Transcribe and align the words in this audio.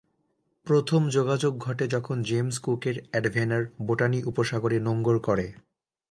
প্রথম 0.67 1.01
যোগাযোগ 1.09 1.53
ঘটে 1.57 1.85
যখন 1.87 2.17
জেমস 2.21 2.55
কুকের 2.59 2.95
এনডেভার 3.13 3.61
বোটানি 3.81 4.19
উপসাগরে 4.23 4.77
নোঙ্গর 4.79 5.17
করে। 5.19 5.47